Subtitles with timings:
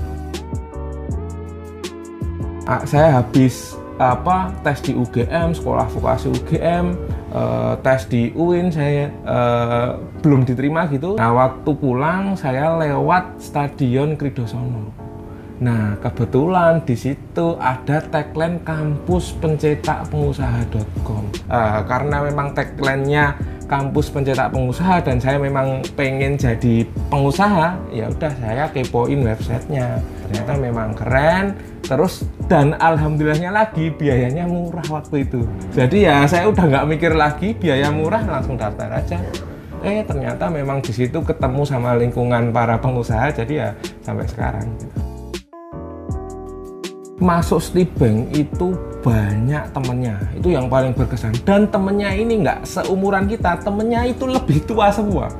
[2.68, 6.96] Uh, saya habis apa tes di UGM sekolah vokasi UGM
[7.30, 11.14] uh, eh, tes di UIN saya uh, belum diterima gitu.
[11.14, 15.01] Nah waktu pulang saya lewat stadion Kridosono
[15.62, 21.22] Nah, kebetulan di situ ada tagline kampus pencetak pengusaha.com.
[21.46, 23.38] Uh, karena memang tagline-nya
[23.70, 30.02] kampus pencetak pengusaha dan saya memang pengen jadi pengusaha, ya udah saya kepoin websitenya.
[30.26, 31.54] Ternyata memang keren.
[31.86, 35.46] Terus dan alhamdulillahnya lagi biayanya murah waktu itu.
[35.78, 39.18] Jadi ya saya udah nggak mikir lagi biaya murah langsung daftar aja
[39.82, 43.68] eh ternyata memang di situ ketemu sama lingkungan para pengusaha jadi ya
[44.06, 45.01] sampai sekarang gitu
[47.22, 47.62] masuk
[47.94, 50.18] Bank itu banyak temennya.
[50.34, 51.38] Itu yang paling berkesan.
[51.46, 55.30] Dan temennya ini nggak seumuran kita temennya itu lebih tua semua.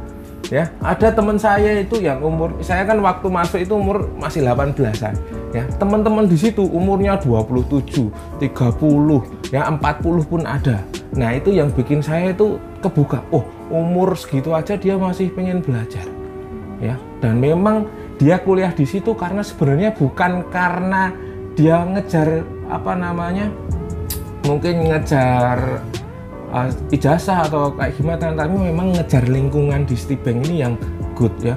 [0.52, 5.16] Ya ada teman saya itu yang umur saya kan waktu masuk itu umur masih 18-an
[5.56, 10.84] ya teman-teman di situ umurnya 27 30 ya 40 pun ada.
[11.16, 13.24] Nah itu yang bikin saya itu kebuka.
[13.32, 16.04] Oh umur segitu aja dia masih pengen belajar.
[16.84, 17.88] Ya dan memang
[18.20, 21.16] dia kuliah di situ karena sebenarnya bukan karena
[21.52, 23.52] dia ngejar apa namanya
[24.48, 25.84] mungkin ngejar
[26.52, 30.74] uh, ijazah atau kayak gimana tapi memang ngejar lingkungan di Citibank ini yang
[31.12, 31.56] good ya.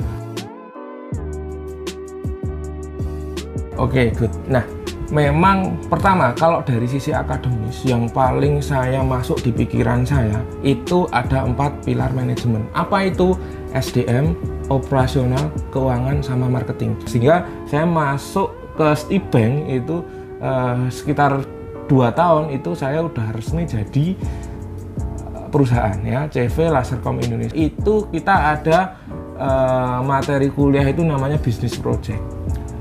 [3.75, 4.31] Oke okay, good.
[4.47, 4.63] Nah
[5.11, 11.43] memang pertama kalau dari sisi akademis yang paling saya masuk di pikiran saya itu ada
[11.43, 12.65] empat pilar manajemen.
[12.75, 13.35] Apa itu?
[13.75, 14.39] SDM
[14.71, 16.95] operasional keuangan sama marketing.
[17.03, 20.03] Sehingga saya masuk ke Stibank itu
[20.43, 21.41] uh, sekitar
[21.85, 27.53] dua tahun itu saya udah resmi jadi eh, perusahaan ya CV Lasercom Indonesia.
[27.53, 28.97] Itu kita ada
[29.37, 32.21] uh, materi kuliah itu namanya bisnis project.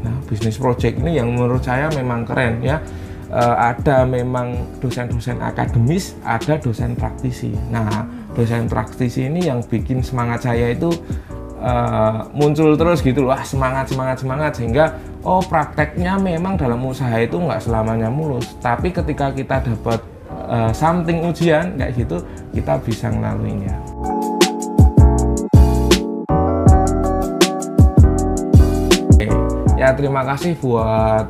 [0.01, 2.81] Nah bisnis project ini yang menurut saya memang keren ya.
[3.35, 7.53] Uh, ada memang dosen-dosen akademis ada dosen praktisi.
[7.69, 10.91] Nah dosen praktisi ini yang bikin semangat saya itu
[11.65, 14.85] uh, muncul terus gitu loh semangat semangat semangat sehingga
[15.25, 18.53] oh prakteknya memang dalam usaha itu nggak selamanya mulus.
[18.61, 22.21] Tapi ketika kita dapat uh, something ujian kayak gitu
[22.53, 23.75] kita bisa ngelaluinya.
[29.75, 31.29] Ya terima kasih buat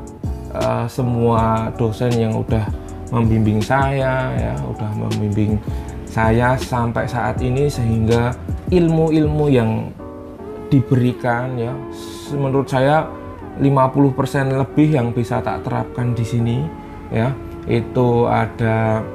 [0.55, 2.62] uh, semua dosen yang udah
[3.11, 5.59] membimbing saya ya udah membimbing
[6.06, 8.31] saya sampai saat ini sehingga
[8.71, 9.91] ilmu-ilmu yang
[10.75, 11.71] diberikan ya
[12.35, 13.07] menurut saya
[13.62, 16.59] 50% lebih yang bisa tak terapkan di sini
[17.15, 17.31] ya
[17.71, 19.07] itu ada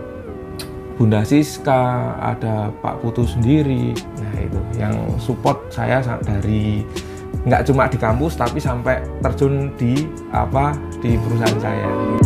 [0.99, 3.95] Bunda Siska, ada Pak Putu sendiri.
[4.19, 6.83] Nah, itu yang support saya dari
[7.47, 9.95] nggak cuma di kampus tapi sampai terjun di
[10.35, 12.18] apa di perusahaan saya.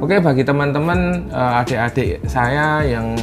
[0.00, 3.20] Oke, bagi teman-teman uh, adik-adik saya yang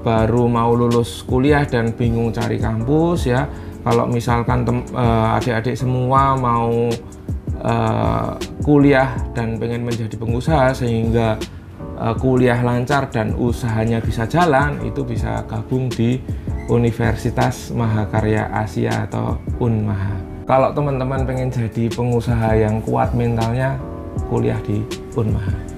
[0.00, 3.44] baru mau lulus kuliah dan bingung cari kampus ya,
[3.84, 4.64] kalau misalkan
[4.96, 6.88] uh, adik-adik semua mau
[7.60, 11.36] uh, kuliah dan pengen menjadi pengusaha sehingga
[12.18, 16.18] kuliah lancar dan usahanya bisa jalan, itu bisa gabung di
[16.72, 20.16] Universitas Mahakarya Asia atau Unmaha.
[20.48, 23.76] Kalau teman-teman pengen jadi pengusaha yang kuat mentalnya,
[24.26, 24.82] kuliah di
[25.14, 25.73] Unmaha.